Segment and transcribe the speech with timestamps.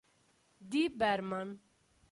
[0.67, 0.89] D.
[0.89, 1.59] Berman.